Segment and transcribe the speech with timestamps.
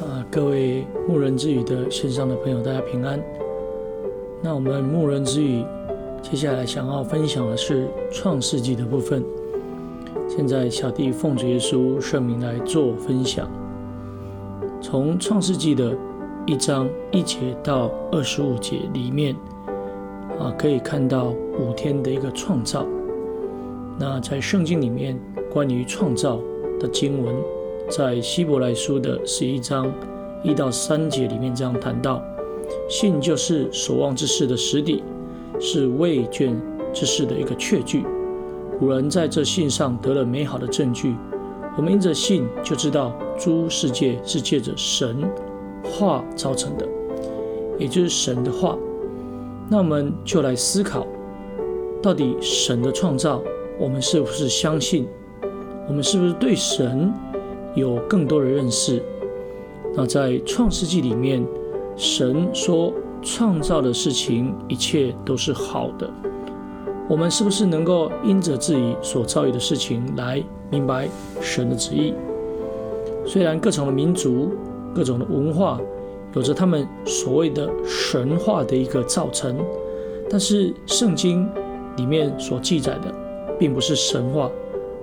[0.00, 3.22] 啊，各位牧人之语的线上的朋友，大家平安。
[4.42, 5.64] 那我们牧人之语
[6.20, 9.24] 接下来想要分享的是创世纪的部分。
[10.28, 13.48] 现在小弟奉主耶稣圣名来做分享，
[14.80, 15.96] 从创世纪的
[16.44, 19.36] 一章一节到二十五节里面，
[20.40, 22.84] 啊，可以看到五天的一个创造。
[23.96, 25.16] 那在圣经里面
[25.52, 26.40] 关于创造
[26.80, 27.32] 的经文，
[27.90, 29.92] 在希伯来书的十一章
[30.42, 32.22] 一到三节里面这样谈到：
[32.88, 35.02] 信就是所望之事的实底，
[35.60, 36.60] 是未见
[36.92, 38.04] 之事的一个确据。
[38.78, 41.14] 古人在这信上得了美好的证据。
[41.76, 45.28] 我们因着信就知道诸世界是借着神
[45.82, 46.86] 话造成的，
[47.78, 48.78] 也就是神的话。
[49.68, 51.06] 那我们就来思考，
[52.02, 53.42] 到底神的创造。
[53.78, 55.06] 我们是不是相信？
[55.88, 57.12] 我们是不是对神
[57.74, 59.02] 有更多的认识？
[59.94, 61.46] 那在创世纪里面，
[61.96, 66.08] 神说创造的事情一切都是好的。
[67.08, 71.08] 我们是不是能够因着自己所造诣的事情来明白
[71.40, 72.14] 神的旨意？
[73.26, 74.52] 虽然各种的民族、
[74.94, 75.80] 各种的文化
[76.34, 79.56] 有着他们所谓的神话的一个造成，
[80.30, 81.48] 但是圣经
[81.96, 83.14] 里面所记载的。
[83.56, 84.50] 并不是神话，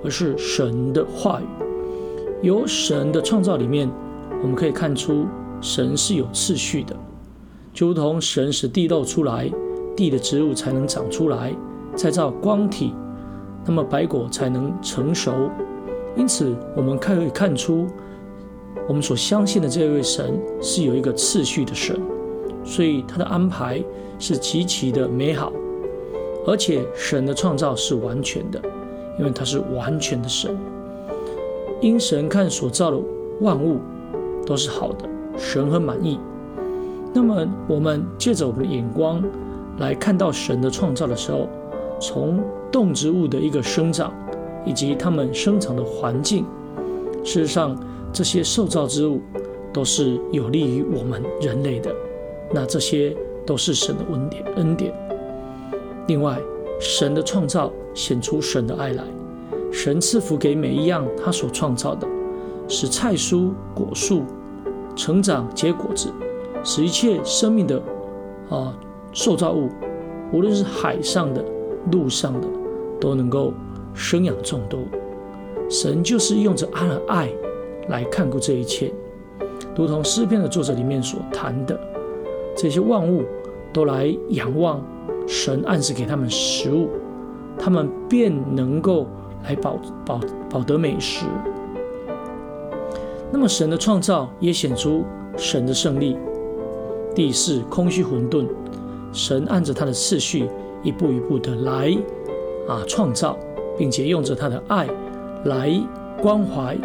[0.03, 1.45] 而是神的话语。
[2.42, 3.89] 由神的创造里面，
[4.42, 5.28] 我们可以看出
[5.61, 6.95] 神是有次序的，
[7.72, 9.47] 就如同神使地露出来，
[9.95, 11.53] 地的植物才能长出来，
[11.95, 12.95] 再造光体，
[13.66, 15.52] 那么白果才能成熟。
[16.16, 17.86] 因此，我们可以看出，
[18.88, 22.02] 我们所相信的这位神是有一个次序的神，
[22.64, 23.84] 所以他的安排
[24.17, 25.53] 是极其的美好。
[26.47, 28.59] 而且神的创造是完全的，
[29.19, 30.57] 因为他是完全的神。
[31.81, 33.00] 因神看所造的
[33.42, 33.80] 万物
[34.46, 36.19] 都是好的，神很满意。
[37.14, 39.22] 那么我们借着我们的眼光
[39.80, 41.50] 来看到神的创造的时候，
[42.00, 42.40] 从
[42.72, 44.14] 动植物的一个生长，
[44.64, 46.46] 以及它们生长的环境，
[47.24, 47.75] 事实上
[48.13, 49.19] 这些受造之物
[49.74, 51.92] 都是有利于我们人类的。
[52.53, 53.16] 那这些
[53.46, 54.94] 都是神的恩典，恩典。
[56.08, 56.40] 另外，
[56.80, 59.03] 神的创造显出神的爱来，
[59.71, 62.07] 神赐福给每一样他所创造的，
[62.67, 64.23] 使菜蔬果树
[64.95, 66.11] 成长结果子，
[66.63, 67.81] 使一切生命的
[68.49, 68.77] 啊
[69.13, 69.69] 受造物，
[70.33, 71.43] 无论是海上的、
[71.91, 72.47] 陆上的，
[72.99, 73.53] 都能够
[73.93, 74.79] 生养众多。
[75.69, 77.29] 神就是用着爱的爱
[77.88, 78.93] 来看顾这一切，
[79.75, 81.79] 如同诗篇的作者里面所谈的，
[82.55, 83.23] 这些万物
[83.71, 84.83] 都来仰望。
[85.27, 86.89] 神暗示给他们食物，
[87.57, 89.07] 他们便能够
[89.44, 90.19] 来保保
[90.50, 91.25] 保得美食。
[93.31, 95.03] 那么神的创造也显出
[95.38, 96.18] 神的胜利。
[97.13, 98.47] 地是空虚混沌，
[99.12, 100.47] 神按着他的次序，
[100.81, 101.97] 一步一步的来
[102.69, 103.38] 啊创造，
[103.78, 104.88] 并且用着他的爱
[105.44, 105.78] 来
[106.22, 106.78] 关怀，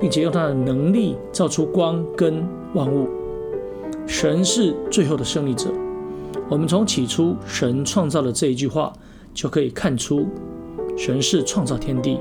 [0.00, 3.08] 并且用他的能力造出光跟万物。
[4.06, 5.68] 神是最后的胜利者。
[6.48, 8.90] 我们从起初神创造的这一句话
[9.34, 10.26] 就可以看出，
[10.96, 12.18] 神是创造天地，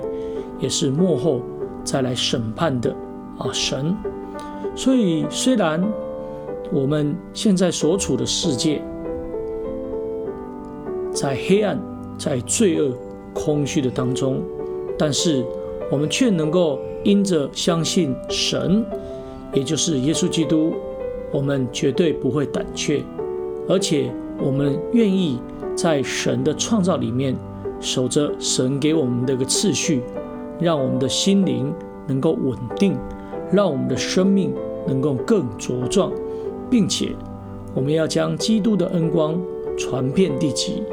[0.60, 1.42] 也是幕后
[1.84, 2.96] 再来审判的
[3.38, 3.96] 啊神。
[4.76, 5.82] 所以虽然
[6.72, 8.82] 我们现在所处的世界
[11.12, 11.80] 在黑暗、
[12.18, 12.94] 在罪恶、
[13.34, 14.42] 空虚的当中，
[14.98, 15.46] 但是
[15.90, 18.86] 我们却能够因着相信神，
[19.54, 20.74] 也就是耶稣基督，
[21.32, 23.02] 我们绝对不会胆怯。
[23.70, 25.40] 而且我们愿意
[25.76, 27.36] 在神的创造里面
[27.80, 30.02] 守着神给我们的一个次序，
[30.60, 31.74] 让我们的心灵
[32.08, 32.98] 能够稳定，
[33.52, 34.54] 让我们的生命
[34.88, 36.12] 能够更茁壮，
[36.70, 37.10] 并且
[37.74, 39.40] 我们要将基督的恩光
[39.78, 40.84] 传遍地极，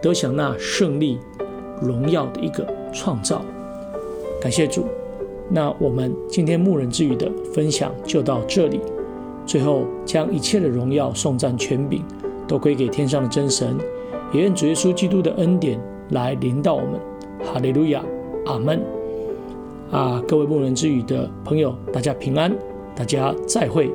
[0.00, 1.18] 得享那胜利
[1.80, 3.42] 荣耀的一个创造。
[4.40, 4.84] 感谢主，
[5.48, 8.80] 那我们今天牧人之语的分享就到这里。
[9.46, 12.04] 最后，将一切的荣耀、颂赞、权柄
[12.46, 13.76] 都归给天上的真神，
[14.30, 17.00] 也愿主耶稣基督的恩典来临到我们。
[17.44, 18.02] 哈利路亚，
[18.46, 18.80] 阿门。
[19.90, 22.54] 啊，各位牧人之语的朋友，大家平安，
[22.94, 23.90] 大家再会。